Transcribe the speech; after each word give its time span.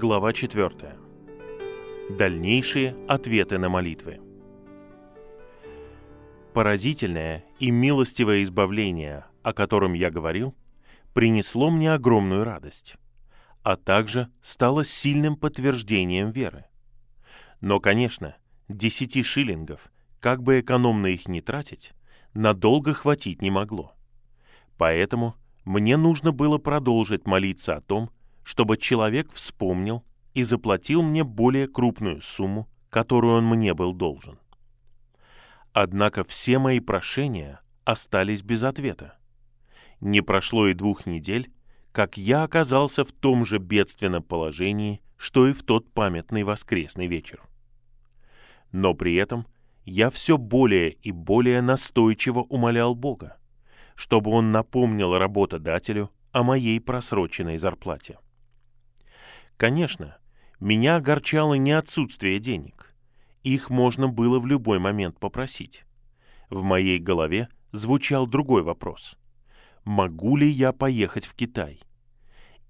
Глава 0.00 0.32
4. 0.32 0.70
Дальнейшие 2.10 2.94
ответы 3.08 3.58
на 3.58 3.68
молитвы. 3.68 4.20
Поразительное 6.54 7.44
и 7.58 7.72
милостивое 7.72 8.44
избавление, 8.44 9.24
о 9.42 9.52
котором 9.52 9.94
я 9.94 10.12
говорил, 10.12 10.54
принесло 11.14 11.68
мне 11.68 11.92
огромную 11.92 12.44
радость, 12.44 12.94
а 13.64 13.76
также 13.76 14.30
стало 14.40 14.84
сильным 14.84 15.34
подтверждением 15.34 16.30
веры. 16.30 16.66
Но, 17.60 17.80
конечно, 17.80 18.36
десяти 18.68 19.24
шиллингов, 19.24 19.90
как 20.20 20.44
бы 20.44 20.60
экономно 20.60 21.08
их 21.08 21.26
не 21.26 21.40
тратить, 21.40 21.90
надолго 22.34 22.94
хватить 22.94 23.42
не 23.42 23.50
могло. 23.50 23.96
Поэтому 24.76 25.34
мне 25.64 25.96
нужно 25.96 26.30
было 26.30 26.58
продолжить 26.58 27.26
молиться 27.26 27.74
о 27.74 27.80
том, 27.80 28.12
чтобы 28.48 28.78
человек 28.78 29.30
вспомнил 29.34 30.06
и 30.32 30.42
заплатил 30.42 31.02
мне 31.02 31.22
более 31.22 31.68
крупную 31.68 32.22
сумму, 32.22 32.66
которую 32.88 33.36
он 33.36 33.44
мне 33.44 33.74
был 33.74 33.92
должен. 33.92 34.38
Однако 35.74 36.24
все 36.24 36.58
мои 36.58 36.80
прошения 36.80 37.60
остались 37.84 38.40
без 38.40 38.62
ответа. 38.62 39.18
Не 40.00 40.22
прошло 40.22 40.66
и 40.66 40.72
двух 40.72 41.04
недель, 41.04 41.52
как 41.92 42.16
я 42.16 42.42
оказался 42.42 43.04
в 43.04 43.12
том 43.12 43.44
же 43.44 43.58
бедственном 43.58 44.22
положении, 44.22 45.02
что 45.18 45.46
и 45.46 45.52
в 45.52 45.62
тот 45.62 45.92
памятный 45.92 46.42
воскресный 46.42 47.06
вечер. 47.06 47.42
Но 48.72 48.94
при 48.94 49.16
этом 49.16 49.46
я 49.84 50.08
все 50.08 50.38
более 50.38 50.92
и 50.92 51.12
более 51.12 51.60
настойчиво 51.60 52.40
умолял 52.48 52.94
Бога, 52.94 53.36
чтобы 53.94 54.30
он 54.30 54.52
напомнил 54.52 55.18
работодателю 55.18 56.10
о 56.32 56.42
моей 56.42 56.80
просроченной 56.80 57.58
зарплате. 57.58 58.16
Конечно, 59.58 60.16
меня 60.60 60.96
огорчало 60.96 61.54
не 61.54 61.72
отсутствие 61.72 62.38
денег. 62.38 62.94
Их 63.42 63.70
можно 63.70 64.06
было 64.06 64.38
в 64.38 64.46
любой 64.46 64.78
момент 64.78 65.18
попросить. 65.18 65.84
В 66.48 66.62
моей 66.62 67.00
голове 67.00 67.48
звучал 67.72 68.28
другой 68.28 68.62
вопрос. 68.62 69.16
Могу 69.84 70.36
ли 70.36 70.48
я 70.48 70.72
поехать 70.72 71.26
в 71.26 71.34
Китай? 71.34 71.80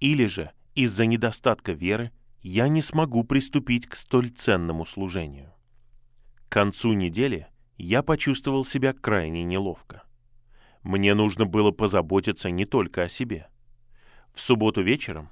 Или 0.01 0.27
же 0.27 0.51
из-за 0.75 1.05
недостатка 1.05 1.73
веры 1.73 2.11
я 2.41 2.69
не 2.69 2.81
смогу 2.81 3.23
приступить 3.23 3.87
к 3.87 3.95
столь 3.95 4.31
ценному 4.31 4.87
служению? 4.87 5.53
К 6.49 6.53
концу 6.53 6.95
недели 6.95 7.49
я 7.77 8.03
почувствовал 8.03 8.65
себя 8.65 8.95
крайне 8.95 9.45
неловко. 9.45 10.05
Мне 10.83 11.13
нужно 11.13 11.45
было 11.45 11.71
позаботиться 11.71 12.51
не 12.51 12.65
только 12.65 13.03
о 13.03 13.09
себе. 13.11 13.49
В 14.33 14.41
субботу 14.41 14.81
вечером 14.81 15.29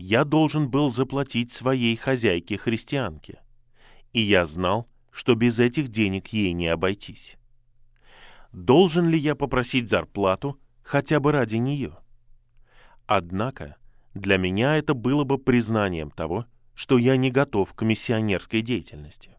я 0.00 0.24
должен 0.24 0.70
был 0.70 0.90
заплатить 0.90 1.52
своей 1.52 1.94
хозяйке-христианке. 1.94 3.42
И 4.14 4.22
я 4.22 4.46
знал, 4.46 4.88
что 5.12 5.34
без 5.34 5.60
этих 5.60 5.88
денег 5.88 6.28
ей 6.28 6.54
не 6.54 6.68
обойтись. 6.68 7.36
Должен 8.50 9.08
ли 9.08 9.18
я 9.18 9.34
попросить 9.34 9.90
зарплату 9.90 10.58
хотя 10.82 11.20
бы 11.20 11.32
ради 11.32 11.56
нее? 11.56 11.98
Однако 13.04 13.76
для 14.14 14.38
меня 14.38 14.78
это 14.78 14.94
было 14.94 15.24
бы 15.24 15.36
признанием 15.36 16.10
того, 16.10 16.46
что 16.74 16.96
я 16.96 17.18
не 17.18 17.30
готов 17.30 17.74
к 17.74 17.82
миссионерской 17.82 18.62
деятельности. 18.62 19.36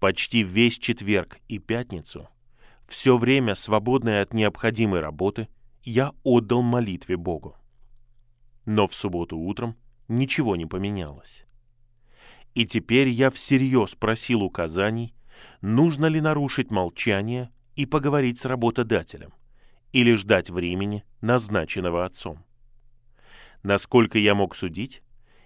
Почти 0.00 0.42
весь 0.42 0.78
четверг 0.78 1.38
и 1.48 1.58
пятницу, 1.58 2.28
все 2.86 3.16
время 3.16 3.54
свободное 3.54 4.20
от 4.20 4.34
необходимой 4.34 5.00
работы, 5.00 5.48
я 5.82 6.12
отдал 6.24 6.60
молитве 6.60 7.16
Богу. 7.16 7.56
Но 8.64 8.86
в 8.86 8.94
субботу 8.94 9.36
утром 9.36 9.76
ничего 10.08 10.56
не 10.56 10.66
поменялось. 10.66 11.44
И 12.54 12.66
теперь 12.66 13.08
я 13.08 13.30
всерьез 13.30 13.94
просил 13.94 14.42
указаний, 14.42 15.14
нужно 15.60 16.06
ли 16.06 16.20
нарушить 16.20 16.70
молчание 16.70 17.50
и 17.76 17.86
поговорить 17.86 18.38
с 18.38 18.44
работодателем, 18.44 19.32
или 19.92 20.14
ждать 20.14 20.50
времени, 20.50 21.04
назначенного 21.20 22.04
отцом. 22.04 22.44
Насколько 23.62 24.18
я 24.18 24.34
мог 24.34 24.56
судить, 24.56 25.02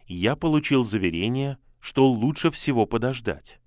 я 0.06 0.36
получил 0.36 0.84
заверение, 0.84 1.58
что 1.80 2.06
лучше 2.10 2.50
всего 2.50 2.86
подождать, 2.86 3.60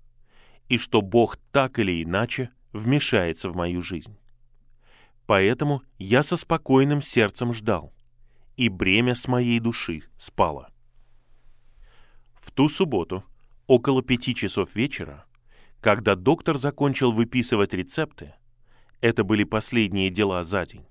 и 0.68 0.78
что 0.78 1.02
Бог 1.02 1.36
так 1.52 1.78
или 1.78 2.02
иначе 2.02 2.50
вмешается 2.72 3.48
в 3.48 3.56
мою 3.56 3.82
жизнь. 3.82 4.18
Поэтому 5.26 5.82
я 5.98 6.22
со 6.22 6.36
спокойным 6.36 7.02
сердцем 7.02 7.52
ждал, 7.52 7.92
и 8.58 8.68
бремя 8.68 9.14
с 9.14 9.28
моей 9.28 9.60
души 9.60 10.02
спало. 10.18 10.70
В 12.34 12.50
ту 12.50 12.68
субботу, 12.68 13.24
около 13.68 14.02
пяти 14.02 14.34
часов 14.34 14.74
вечера, 14.74 15.24
когда 15.80 16.16
доктор 16.16 16.58
закончил 16.58 17.12
выписывать 17.12 17.72
рецепты, 17.72 18.34
это 19.00 19.22
были 19.22 19.44
последние 19.44 20.10
дела 20.10 20.44
за 20.44 20.66
день, 20.66 20.86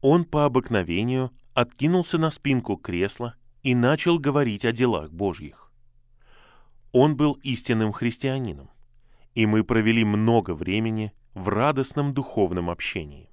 он 0.00 0.24
по 0.24 0.46
обыкновению 0.46 1.30
откинулся 1.52 2.16
на 2.16 2.30
спинку 2.30 2.76
кресла 2.76 3.34
и 3.62 3.74
начал 3.74 4.18
говорить 4.18 4.64
о 4.64 4.72
делах 4.72 5.12
Божьих. 5.12 5.70
Он 6.92 7.16
был 7.16 7.34
истинным 7.42 7.92
христианином, 7.92 8.70
и 9.34 9.44
мы 9.44 9.62
провели 9.62 10.04
много 10.04 10.54
времени 10.54 11.12
в 11.34 11.48
радостном 11.48 12.14
духовном 12.14 12.70
общении. 12.70 13.28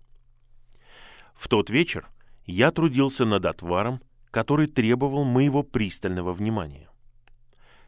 В 1.35 1.47
тот 1.47 1.69
вечер 1.69 2.09
я 2.45 2.72
трудился 2.72 3.25
над 3.25 3.45
отваром, 3.45 4.01
который 4.31 4.67
требовал 4.67 5.23
моего 5.23 5.63
пристального 5.63 6.33
внимания. 6.33 6.89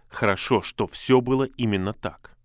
Хорошо, 0.07 0.61
что 0.61 0.87
все 0.87 1.21
было 1.21 1.43
именно 1.43 1.93
так, 1.93 2.37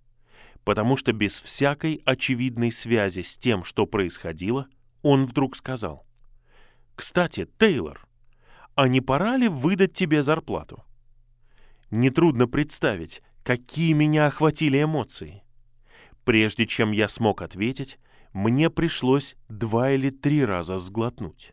потому 0.64 0.96
что 0.96 1.12
без 1.12 1.40
всякой 1.40 2.02
очевидной 2.04 2.72
связи 2.72 3.22
с 3.22 3.38
тем, 3.38 3.64
что 3.64 3.86
происходило, 3.86 4.66
он 5.02 5.26
вдруг 5.26 5.56
сказал, 5.56 6.04
«Кстати, 6.94 7.48
Тейлор, 7.58 8.06
а 8.74 8.88
не 8.88 9.00
пора 9.00 9.36
ли 9.36 9.48
выдать 9.48 9.94
тебе 9.94 10.22
зарплату?» 10.22 10.84
Нетрудно 11.90 12.48
представить, 12.48 13.22
какие 13.44 13.92
меня 13.92 14.26
охватили 14.26 14.82
эмоции. 14.82 15.42
Прежде 16.24 16.66
чем 16.66 16.92
я 16.92 17.08
смог 17.08 17.42
ответить, 17.42 17.98
мне 18.32 18.70
пришлось 18.70 19.36
два 19.48 19.90
или 19.90 20.10
три 20.10 20.44
раза 20.44 20.78
сглотнуть. 20.78 21.52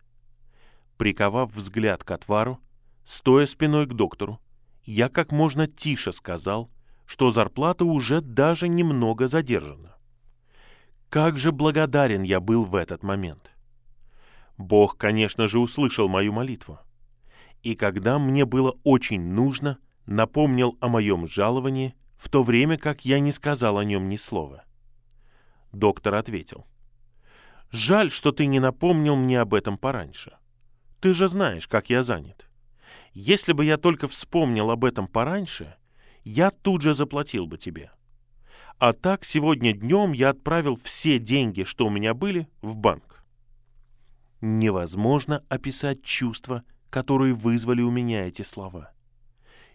Приковав 1.00 1.56
взгляд 1.56 2.04
к 2.04 2.12
отвару, 2.12 2.60
стоя 3.06 3.46
спиной 3.46 3.86
к 3.86 3.94
доктору, 3.94 4.42
я 4.84 5.08
как 5.08 5.32
можно 5.32 5.66
тише 5.66 6.12
сказал, 6.12 6.70
что 7.06 7.32
зарплата 7.32 7.86
уже 7.86 8.20
даже 8.20 8.68
немного 8.68 9.30
задержана. 9.30 9.96
Как 11.10 11.38
же 11.38 11.54
благодарен 11.54 12.24
я 12.24 12.42
был 12.42 12.66
в 12.66 12.76
этот 12.76 13.02
момент. 13.02 13.50
Бог, 14.58 14.98
конечно 14.98 15.48
же, 15.48 15.60
услышал 15.60 16.10
мою 16.10 16.34
молитву. 16.34 16.80
И 17.64 17.76
когда 17.76 18.20
мне 18.20 18.44
было 18.44 18.76
очень 18.84 19.22
нужно, 19.22 19.78
напомнил 20.06 20.78
о 20.82 20.90
моем 20.90 21.28
жаловании, 21.28 21.96
в 22.18 22.28
то 22.28 22.44
время 22.44 22.78
как 22.78 23.06
я 23.06 23.22
не 23.22 23.32
сказал 23.32 23.78
о 23.78 23.86
нем 23.86 24.10
ни 24.10 24.18
слова. 24.18 24.66
Доктор 25.72 26.16
ответил. 26.16 26.68
«Жаль, 27.72 28.12
что 28.12 28.34
ты 28.34 28.48
не 28.48 28.60
напомнил 28.60 29.16
мне 29.16 29.40
об 29.40 29.54
этом 29.54 29.78
пораньше. 29.78 30.39
Ты 31.00 31.14
же 31.14 31.28
знаешь, 31.28 31.68
как 31.68 31.90
я 31.90 32.04
занят. 32.04 32.50
Если 33.14 33.54
бы 33.54 33.66
я 33.66 33.78
только 33.78 34.08
вспомнил 34.08 34.70
об 34.70 34.86
этом 34.86 35.08
пораньше, 35.08 35.76
я 36.24 36.52
тут 36.52 36.82
же 36.82 36.94
заплатил 36.94 37.48
бы 37.48 37.58
тебе. 37.58 37.92
А 38.78 38.94
так 38.94 39.26
сегодня 39.26 39.74
днем 39.74 40.12
я 40.12 40.30
отправил 40.30 40.80
все 40.82 41.20
деньги, 41.20 41.64
что 41.64 41.86
у 41.86 41.90
меня 41.90 42.14
были, 42.14 42.48
в 42.62 42.76
банк. 42.78 43.24
Невозможно 44.42 45.44
описать 45.50 46.04
чувства, 46.04 46.64
которые 46.90 47.34
вызвали 47.34 47.82
у 47.82 47.92
меня 47.92 48.28
эти 48.28 48.42
слова. 48.42 48.92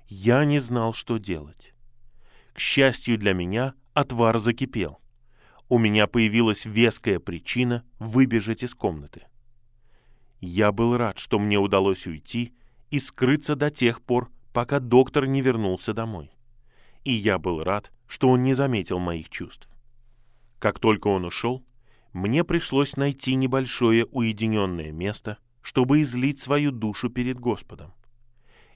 Я 0.07 0.45
не 0.45 0.59
знал, 0.59 0.95
что 0.95 1.19
делать. 1.19 1.75
К 2.55 2.59
счастью 2.59 3.19
для 3.19 3.35
меня, 3.35 3.75
отвар 3.95 4.39
закипел. 4.39 5.01
У 5.69 5.79
меня 5.79 6.07
появилась 6.07 6.65
веская 6.65 7.19
причина 7.19 7.85
выбежать 7.99 8.63
из 8.63 8.75
комнаты. 8.75 9.27
Я 10.47 10.73
был 10.73 10.99
рад, 10.99 11.19
что 11.19 11.39
мне 11.39 11.59
удалось 11.59 12.07
уйти 12.07 12.55
и 12.91 12.99
скрыться 12.99 13.57
до 13.57 13.71
тех 13.71 14.03
пор, 14.03 14.31
пока 14.53 14.79
доктор 14.79 15.27
не 15.27 15.41
вернулся 15.41 15.95
домой. 15.95 16.31
И 17.03 17.13
я 17.13 17.39
был 17.39 17.65
рад, 17.65 17.91
что 18.07 18.29
он 18.29 18.43
не 18.43 18.53
заметил 18.53 18.99
моих 18.99 19.31
чувств. 19.31 19.71
Как 20.59 20.81
только 20.81 21.09
он 21.09 21.25
ушел, 21.25 21.65
мне 22.13 22.45
пришлось 22.45 22.99
найти 22.99 23.37
небольшое 23.37 24.05
уединенное 24.05 24.93
место, 24.93 25.39
чтобы 25.63 26.03
излить 26.03 26.41
свою 26.41 26.73
душу 26.73 27.09
перед 27.09 27.41
Господом. 27.41 27.95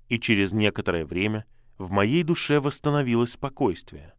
И 0.08 0.18
через 0.18 0.52
некоторое 0.52 1.04
время 1.04 1.44
в 1.76 1.90
моей 1.90 2.22
душе 2.22 2.60
восстановилось 2.60 3.32
спокойствие. 3.32 4.14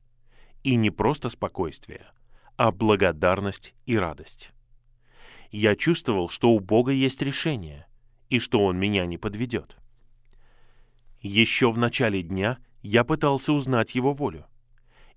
И 0.61 0.75
не 0.75 0.91
просто 0.91 1.29
спокойствие, 1.29 2.05
а 2.57 2.71
благодарность 2.71 3.73
и 3.87 3.97
радость 3.97 4.51
я 5.51 5.75
чувствовал, 5.75 6.29
что 6.29 6.51
у 6.51 6.59
Бога 6.59 6.91
есть 6.91 7.21
решение, 7.21 7.87
и 8.29 8.39
что 8.39 8.63
Он 8.65 8.77
меня 8.77 9.05
не 9.05 9.17
подведет. 9.17 9.77
Еще 11.21 11.71
в 11.71 11.77
начале 11.77 12.21
дня 12.21 12.59
я 12.81 13.03
пытался 13.03 13.53
узнать 13.53 13.95
его 13.95 14.13
волю. 14.13 14.45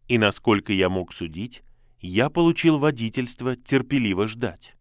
И 0.09 0.19
насколько 0.19 0.73
я 0.73 0.89
мог 0.89 1.13
судить, 1.13 1.63
я 2.01 2.29
получил 2.31 2.79
водительство 2.79 3.57
терпеливо 3.57 4.27
ждать. 4.27 4.75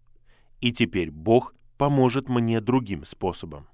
И 0.61 0.71
теперь 0.71 1.11
Бог 1.11 1.53
поможет 1.77 2.29
мне 2.29 2.59
другим 2.59 3.05
способом. 3.05 3.67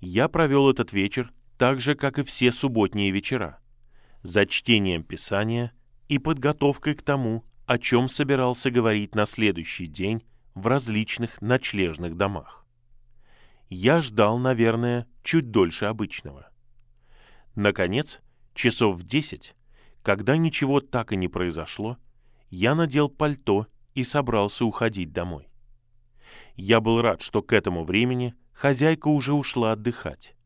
Я 0.00 0.28
провел 0.28 0.70
этот 0.70 0.92
вечер 0.92 1.32
так 1.58 1.80
же, 1.80 1.94
как 1.94 2.18
и 2.18 2.22
все 2.22 2.52
субботние 2.52 3.10
вечера, 3.10 3.58
за 4.22 4.46
чтением 4.46 5.02
Писания 5.02 5.72
и 6.08 6.18
подготовкой 6.18 6.94
к 6.94 7.02
тому, 7.02 7.44
о 7.66 7.78
чем 7.78 8.08
собирался 8.08 8.70
говорить 8.70 9.14
на 9.14 9.26
следующий 9.26 9.86
день 9.86 10.22
в 10.54 10.66
различных 10.68 11.42
ночлежных 11.42 12.16
домах. 12.16 12.64
Я 13.68 14.00
ждал, 14.00 14.38
наверное, 14.38 15.06
чуть 15.22 15.50
дольше 15.50 15.86
обычного. 15.86 16.48
Наконец, 17.56 18.20
часов 18.54 18.96
в 18.96 19.02
десять, 19.02 19.56
когда 20.02 20.36
ничего 20.36 20.80
так 20.80 21.12
и 21.12 21.16
не 21.16 21.26
произошло, 21.26 21.98
я 22.48 22.76
надел 22.76 23.08
пальто 23.08 23.66
и 23.94 24.04
собрался 24.04 24.64
уходить 24.64 25.12
домой. 25.12 25.48
Я 26.54 26.80
был 26.80 27.02
рад, 27.02 27.20
что 27.20 27.42
к 27.42 27.52
этому 27.52 27.84
времени 27.84 28.34
хозяйка 28.52 29.08
уже 29.08 29.34
ушла 29.34 29.72
отдыхать, 29.72 30.36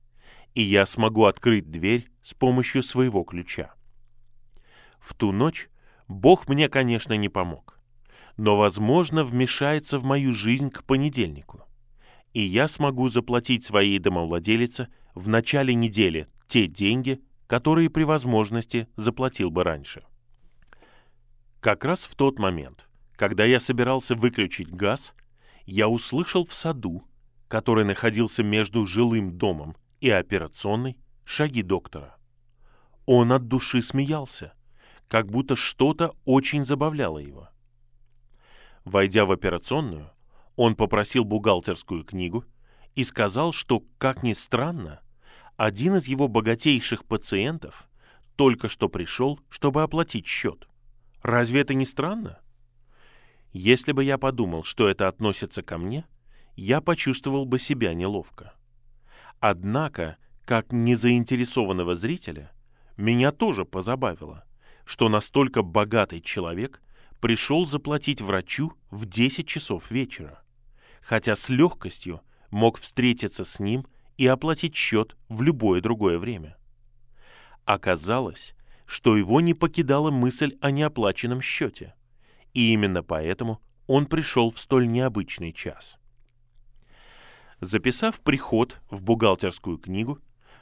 и 0.55 0.63
я 0.63 0.87
смогу 0.87 1.25
открыть 1.25 1.71
дверь 1.71 2.11
с 2.23 2.33
помощью 2.33 2.83
своего 2.83 3.23
ключа. 3.23 3.75
В 4.99 5.15
ту 5.15 5.31
ночь 5.31 5.69
Бог 6.11 6.47
мне, 6.49 6.69
конечно, 6.69 7.15
не 7.15 7.31
помог, 7.31 7.81
но, 8.37 8.59
возможно, 8.59 9.25
вмешается 9.25 9.99
в 9.99 10.05
мою 10.05 10.35
жизнь 10.35 10.71
к 10.71 10.85
понедельнику 10.85 11.65
и 12.33 12.41
я 12.41 12.69
смогу 12.69 13.09
заплатить 13.09 13.65
своей 13.65 13.99
домовладелице 13.99 14.89
в 15.15 15.29
начале 15.29 15.75
недели 15.75 16.29
те 16.47 16.67
деньги, 16.67 17.21
которые 17.47 17.91
при 17.91 18.05
возможности 18.05 18.89
заплатил 18.97 19.51
бы 19.51 19.65
раньше. 19.65 20.05
Как 21.61 21.85
раз 21.85 22.05
в 22.05 22.15
тот 22.15 22.39
момент, 22.39 22.89
когда 23.17 23.45
я 23.45 23.61
собирался 23.61 24.15
выключить 24.15 24.71
газ, 24.71 25.15
я 25.67 25.89
услышал 25.89 26.45
в 26.45 26.55
саду, 26.55 27.05
который 27.49 27.85
находился 27.85 28.43
между 28.43 28.87
жилым 28.87 29.37
домом 29.37 29.77
и 30.01 30.09
операционной, 30.09 30.97
шаги 31.25 31.63
доктора. 31.63 32.17
Он 33.07 33.33
от 33.33 33.49
души 33.49 33.83
смеялся, 33.83 34.55
как 35.11 35.29
будто 35.29 35.57
что-то 35.57 36.15
очень 36.25 36.65
забавляло 36.65 37.19
его. 37.19 37.49
Войдя 38.85 39.27
в 39.27 39.33
операционную, 39.33 40.09
он 40.55 40.77
попросил 40.77 41.25
бухгалтерскую 41.25 42.05
книгу 42.05 42.45
и 42.95 43.03
сказал, 43.03 43.53
что, 43.53 43.83
как 43.99 44.23
ни 44.23 44.35
странно, 44.35 45.01
один 45.57 45.97
из 45.97 46.07
его 46.07 46.29
богатейших 46.29 47.05
пациентов 47.05 47.89
только 48.37 48.69
что 48.69 48.89
пришел, 48.89 49.41
чтобы 49.49 49.83
оплатить 49.83 50.29
счет. 50.29 50.69
Разве 51.23 51.63
это 51.63 51.75
не 51.75 51.85
странно? 51.85 52.39
Если 53.53 53.91
бы 53.91 54.05
я 54.05 54.17
подумал, 54.17 54.63
что 54.63 54.89
это 54.89 55.09
относится 55.09 55.63
ко 55.63 55.77
мне, 55.77 56.05
я 56.55 56.81
почувствовал 56.81 57.47
бы 57.47 57.59
себя 57.59 57.95
неловко. 57.95 58.55
Однако, 59.41 60.19
как 60.45 60.71
незаинтересованного 60.71 61.97
зрителя, 61.97 62.53
меня 62.97 63.33
тоже 63.33 63.65
позабавило, 63.65 64.45
что 64.91 65.09
настолько 65.09 65.63
богатый 65.63 66.21
человек 66.21 66.83
пришел 67.21 67.65
заплатить 67.65 68.21
врачу 68.21 68.73
в 68.91 69.07
10 69.07 69.47
часов 69.47 69.91
вечера 69.91 70.43
хотя 71.01 71.37
с 71.37 71.49
легкостью 71.49 72.23
мог 72.51 72.79
встретиться 72.79 73.45
с 73.45 73.59
ним 73.59 73.87
и 74.17 74.27
оплатить 74.27 74.75
счет 74.75 75.17
в 75.29 75.43
любое 75.43 75.81
другое 75.81 76.19
время. 76.19 76.57
Оказалось, 77.65 78.55
что 78.85 79.17
его 79.17 79.41
не 79.41 79.55
покидала 79.55 80.11
мысль 80.11 80.57
о 80.61 80.71
неоплаченном 80.71 81.41
счете, 81.41 81.95
и 82.53 82.73
именно 82.73 83.03
поэтому 83.03 83.61
он 83.87 84.07
пришел 84.07 84.51
в 84.51 84.59
столь 84.59 84.89
необычный 84.89 85.53
час. 85.53 85.97
Записав 87.61 88.21
приход 88.21 88.81
в 88.91 89.03
бухгалтерскую 89.03 89.79
книгу, 89.79 90.19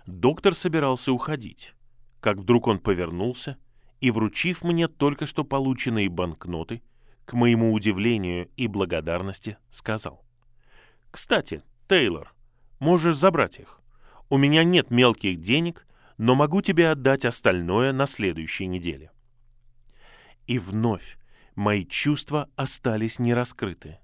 доктор 0.06 0.54
собирался 0.54 1.12
уходить, 1.12 1.74
как 2.20 2.38
вдруг 2.38 2.66
он 2.66 2.78
повернулся 2.78 3.56
и, 4.00 4.10
вручив 4.10 4.62
мне 4.62 4.88
только 4.88 5.26
что 5.26 5.44
полученные 5.44 6.08
банкноты, 6.08 6.82
к 7.24 7.34
моему 7.34 7.72
удивлению 7.72 8.48
и 8.56 8.66
благодарности, 8.66 9.58
сказал. 9.70 10.24
Кстати, 11.10 11.62
Тейлор, 11.88 12.34
можешь 12.80 13.16
забрать 13.16 13.58
их. 13.58 13.80
У 14.30 14.38
меня 14.38 14.64
нет 14.64 14.90
мелких 14.90 15.38
денег, 15.38 15.86
но 16.16 16.34
могу 16.34 16.62
тебе 16.62 16.90
отдать 16.90 17.24
остальное 17.24 17.92
на 17.92 18.06
следующей 18.06 18.66
неделе. 18.66 19.10
И 20.46 20.58
вновь 20.58 21.18
мои 21.54 21.84
чувства 21.84 22.48
остались 22.56 23.18
нераскрыты, 23.18 23.98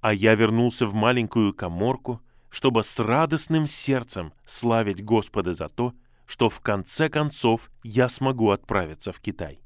а 0.00 0.12
я 0.12 0.34
вернулся 0.34 0.86
в 0.86 0.94
маленькую 0.94 1.54
коморку, 1.54 2.20
чтобы 2.50 2.84
с 2.84 2.98
радостным 2.98 3.66
сердцем 3.66 4.32
славить 4.44 5.02
Господа 5.02 5.54
за 5.54 5.68
то, 5.68 5.94
что 6.26 6.48
в 6.48 6.60
конце 6.60 7.08
концов 7.08 7.70
я 7.82 8.08
смогу 8.08 8.50
отправиться 8.50 9.12
в 9.12 9.20
Китай. 9.20 9.62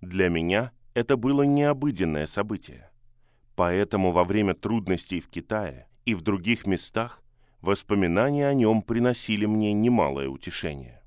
Для 0.00 0.28
меня 0.28 0.72
это 0.94 1.16
было 1.16 1.42
необыденное 1.42 2.26
событие. 2.26 2.90
Поэтому 3.56 4.12
во 4.12 4.24
время 4.24 4.54
трудностей 4.54 5.20
в 5.20 5.28
Китае 5.28 5.88
и 6.04 6.14
в 6.14 6.22
других 6.22 6.66
местах 6.66 7.22
воспоминания 7.60 8.46
о 8.46 8.54
нем 8.54 8.82
приносили 8.82 9.46
мне 9.46 9.72
немалое 9.72 10.28
утешение. 10.28 11.02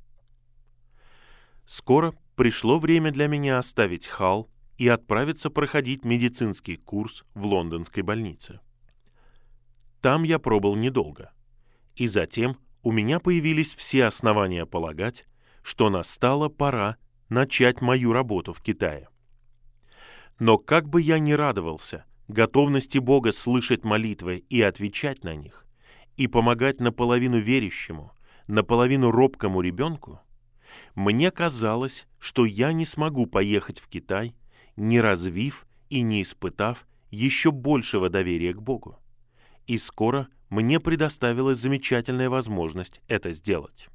Скоро 1.65 2.13
пришло 2.35 2.79
время 2.79 3.11
для 3.11 3.27
меня 3.27 3.57
оставить 3.57 4.07
Хал 4.07 4.49
и 4.77 4.87
отправиться 4.87 5.49
проходить 5.49 6.03
медицинский 6.03 6.75
курс 6.75 7.23
в 7.33 7.45
лондонской 7.45 8.03
больнице. 8.03 8.59
Там 10.01 10.23
я 10.23 10.39
пробыл 10.39 10.75
недолго, 10.75 11.31
и 11.95 12.07
затем 12.07 12.57
у 12.83 12.91
меня 12.91 13.19
появились 13.19 13.75
все 13.75 14.05
основания 14.05 14.65
полагать, 14.65 15.25
что 15.61 15.89
настала 15.89 16.49
пора 16.49 16.97
начать 17.29 17.81
мою 17.81 18.13
работу 18.13 18.53
в 18.53 18.61
Китае. 18.61 19.07
Но 20.39 20.57
как 20.57 20.89
бы 20.89 21.01
я 21.01 21.19
ни 21.19 21.33
радовался 21.33 22.05
готовности 22.27 22.97
Бога 22.97 23.31
слышать 23.31 23.83
молитвы 23.83 24.43
и 24.49 24.61
отвечать 24.61 25.23
на 25.23 25.35
них, 25.35 25.65
и 26.17 26.27
помогать 26.27 26.79
наполовину 26.79 27.37
верящему, 27.37 28.11
наполовину 28.47 29.11
робкому 29.11 29.61
ребенку, 29.61 30.19
мне 30.95 31.31
казалось, 31.31 32.07
что 32.19 32.45
я 32.45 32.73
не 32.73 32.85
смогу 32.85 33.25
поехать 33.25 33.79
в 33.79 33.87
Китай, 33.87 34.35
не 34.75 34.99
развив 34.99 35.65
и 35.89 36.01
не 36.01 36.21
испытав 36.21 36.87
еще 37.11 37.51
большего 37.51 38.09
доверия 38.09 38.53
к 38.53 38.61
Богу. 38.61 38.97
И 39.67 39.77
скоро 39.77 40.27
мне 40.51 40.81
предоставилась 40.81 41.59
замечательная 41.59 42.29
возможность 42.29 43.01
это 43.07 43.31
сделать. 43.31 43.87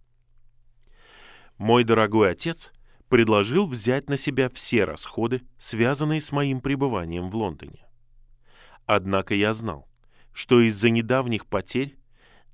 Мой 1.59 1.85
дорогой 1.85 2.31
отец 2.31 2.73
предложил 3.11 3.67
взять 3.67 4.09
на 4.09 4.17
себя 4.17 4.49
все 4.49 4.85
расходы, 4.85 5.43
связанные 5.59 6.23
с 6.23 6.33
моим 6.33 6.63
пребыванием 6.63 7.31
в 7.31 7.37
Лондоне. 7.37 7.87
Однако 8.87 9.35
я 9.35 9.53
знал, 9.53 9.87
что 10.33 10.61
из-за 10.61 10.89
недавних 10.89 11.47
потерь 11.47 11.99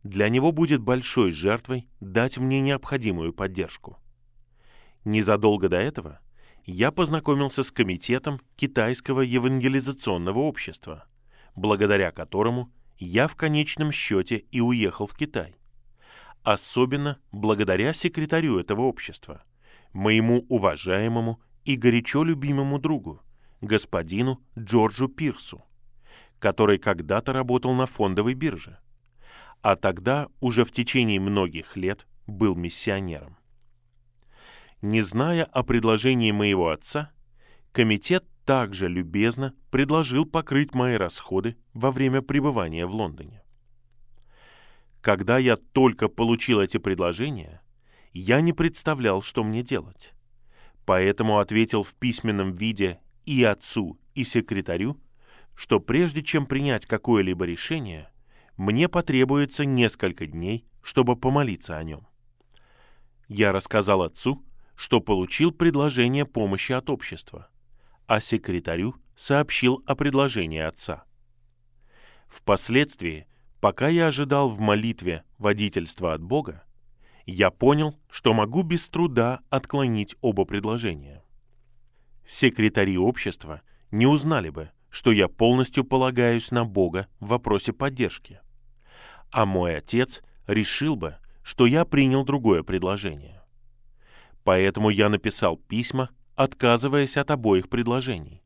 для 0.03 0.29
него 0.29 0.51
будет 0.51 0.81
большой 0.81 1.31
жертвой 1.31 1.89
дать 2.01 2.39
мне 2.39 2.61
необходимую 2.61 3.33
поддержку. 3.33 3.99
Незадолго 5.05 5.69
до 5.69 5.77
этого 5.77 6.19
я 6.65 6.91
познакомился 6.91 7.63
с 7.63 7.71
комитетом 7.71 8.41
Китайского 8.57 9.21
евангелизационного 9.21 10.41
общества, 10.41 11.07
благодаря 11.55 12.11
которому 12.11 12.73
я 13.03 13.27
в 13.27 13.37
конечном 13.37 13.93
счете 13.93 14.45
и 14.51 14.61
уехал 14.61 15.07
в 15.07 15.15
Китай. 15.17 15.57
Особенно 16.43 17.19
благодаря 17.33 17.93
секретарю 17.93 18.59
этого 18.59 18.83
общества, 18.83 19.43
моему 19.93 20.47
уважаемому 20.49 21.41
и 21.65 21.77
горячо 21.77 22.25
любимому 22.25 22.79
другу, 22.79 23.21
господину 23.61 24.41
Джорджу 24.59 25.09
Пирсу, 25.09 25.65
который 26.39 26.79
когда-то 26.79 27.33
работал 27.33 27.73
на 27.75 27.87
фондовой 27.87 28.35
бирже, 28.35 28.79
а 29.63 29.77
тогда 29.77 30.29
уже 30.41 30.65
в 30.65 30.73
течение 30.73 31.21
многих 31.21 31.77
лет 31.77 32.07
был 32.27 32.55
миссионером. 32.57 33.37
Не 34.81 35.03
зная 35.03 35.45
о 35.45 35.63
предложении 35.63 36.33
моего 36.33 36.71
отца, 36.71 37.13
комитет 37.71 38.25
также 38.45 38.89
любезно 38.89 39.55
предложил 39.71 40.27
покрыть 40.27 40.75
мои 40.75 40.95
расходы 40.95 41.57
во 41.75 41.91
время 41.91 42.23
пребывания 42.23 42.87
в 42.87 42.95
Лондоне. 42.95 43.43
Когда 45.01 45.39
я 45.39 45.57
только 45.57 46.09
получил 46.09 46.61
эти 46.61 46.79
предложения, 46.79 47.61
я 48.13 48.41
не 48.41 48.53
представлял, 48.53 49.23
что 49.23 49.43
мне 49.43 49.63
делать. 49.63 50.13
Поэтому 50.85 51.39
ответил 51.39 51.83
в 51.83 51.95
письменном 51.95 52.53
виде 52.53 53.01
и 53.25 53.43
отцу, 53.45 53.99
и 54.15 54.25
секретарю, 54.25 55.01
что 55.55 55.81
прежде 55.81 56.23
чем 56.23 56.47
принять 56.47 56.87
какое-либо 56.87 57.45
решение, 57.45 58.11
мне 58.57 58.89
потребуется 58.89 59.65
несколько 59.65 60.27
дней, 60.27 60.67
чтобы 60.83 61.17
помолиться 61.17 61.77
о 61.77 61.83
нем. 61.83 62.07
Я 63.29 63.53
рассказал 63.53 64.03
отцу, 64.03 64.45
что 64.75 65.01
получил 65.01 65.53
предложение 65.53 66.27
помощи 66.27 66.73
от 66.73 66.91
общества, 66.91 67.49
а 68.07 68.21
секретарю 68.21 68.95
сообщил 69.17 69.83
о 69.87 69.95
предложении 69.95 70.61
отца. 70.61 71.05
Впоследствии, 72.29 73.27
пока 73.61 73.89
я 73.89 74.09
ожидал 74.09 74.49
в 74.49 74.59
молитве 74.61 75.25
водительства 75.39 76.15
от 76.15 76.23
Бога, 76.23 76.65
я 77.27 77.51
понял, 77.51 77.99
что 78.11 78.35
могу 78.35 78.63
без 78.63 78.89
труда 78.89 79.41
отклонить 79.51 80.17
оба 80.21 80.45
предложения. 80.45 81.23
Секретари 82.27 82.99
общества 82.99 83.63
не 83.91 84.07
узнали 84.07 84.49
бы, 84.49 84.71
что 84.91 85.13
я 85.13 85.29
полностью 85.29 85.85
полагаюсь 85.85 86.51
на 86.51 86.65
Бога 86.65 87.09
в 87.21 87.29
вопросе 87.29 87.73
поддержки. 87.73 88.41
А 89.31 89.47
мой 89.47 89.77
отец 89.77 90.23
решил 90.47 90.97
бы, 90.97 91.17
что 91.43 91.67
я 91.67 91.85
принял 91.85 92.25
другое 92.25 92.63
предложение. 92.63 93.43
Поэтому 94.45 94.91
я 94.91 95.09
написал 95.09 95.57
письма, 95.57 96.11
отказываясь 96.37 97.17
от 97.17 97.31
обоих 97.31 97.69
предложений. 97.69 98.43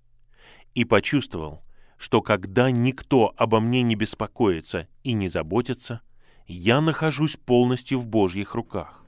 И 0.74 0.84
почувствовал, 0.84 1.62
что 1.96 2.20
когда 2.20 2.70
никто 2.70 3.32
обо 3.36 3.60
мне 3.60 3.82
не 3.82 3.94
беспокоится 3.94 4.88
и 5.02 5.12
не 5.12 5.28
заботится, 5.28 6.00
я 6.46 6.80
нахожусь 6.80 7.36
полностью 7.36 7.98
в 7.98 8.06
Божьих 8.06 8.54
руках. 8.54 9.04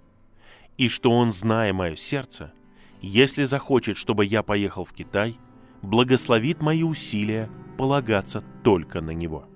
И 0.76 0.88
что 0.88 1.11
Он, 1.11 1.32
зная 1.32 1.73
мое 1.73 1.97
сердце, 1.97 2.52
если 3.00 3.44
захочет, 3.44 3.97
чтобы 3.97 4.25
я 4.25 4.42
поехал 4.42 4.85
в 4.85 4.92
Китай, 4.92 5.37
благословит 5.82 6.61
мои 6.61 6.82
усилия 6.82 7.49
полагаться 7.76 8.42
только 8.64 9.00
на 9.00 9.11
Него. 9.11 9.47